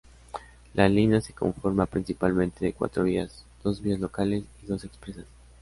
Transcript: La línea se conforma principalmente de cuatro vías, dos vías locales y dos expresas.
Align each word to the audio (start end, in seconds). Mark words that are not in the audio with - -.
La 0.73 0.89
línea 0.89 1.21
se 1.21 1.31
conforma 1.31 1.85
principalmente 1.85 2.65
de 2.65 2.73
cuatro 2.73 3.03
vías, 3.03 3.45
dos 3.63 3.79
vías 3.83 3.99
locales 3.99 4.45
y 4.63 4.65
dos 4.65 4.83
expresas. 4.83 5.25